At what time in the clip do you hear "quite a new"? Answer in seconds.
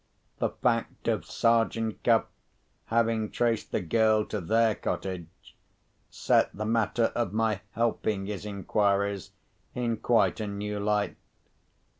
9.97-10.79